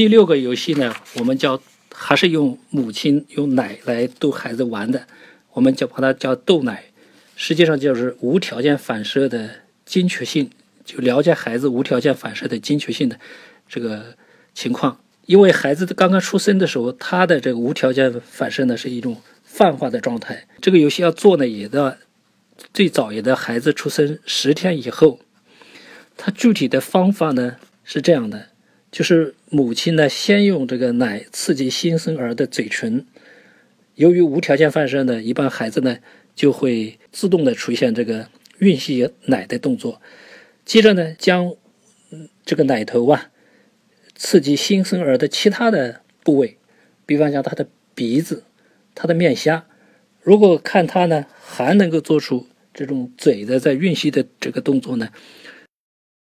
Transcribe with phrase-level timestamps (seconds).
[0.00, 1.60] 第六个游戏呢，我们叫
[1.92, 5.06] 还是用母亲用奶来逗孩子玩的，
[5.52, 6.84] 我们叫把它叫逗奶，
[7.36, 9.50] 实际上就是无条件反射的
[9.84, 10.50] 精确性，
[10.86, 13.20] 就了解孩子无条件反射的精确性的
[13.68, 14.16] 这个
[14.54, 14.98] 情况。
[15.26, 20.46] 因为孩子刚刚出生的时候，他的这个无条件反射呢是一种泛化的状态。
[20.62, 21.94] 这个游戏要做呢，也到
[22.72, 25.20] 最早也在孩子出生十天以后。
[26.16, 28.46] 它具体的方法呢是这样的，
[28.90, 33.06] 就是母亲呢先用这个奶刺激新生儿的嘴唇，
[33.94, 35.98] 由于无条件反射呢，一般孩子呢
[36.34, 40.00] 就会自动的出现这个吮吸奶的动作。
[40.64, 41.54] 接着呢，将
[42.44, 43.30] 这个奶头啊。
[44.22, 46.58] 刺激新生儿的其他的部位，
[47.06, 48.44] 比方像他的鼻子、
[48.94, 49.64] 他的面颊。
[50.20, 55.08] 如果看他呢还能够做出这种嘴的在吮吸的这个动作呢，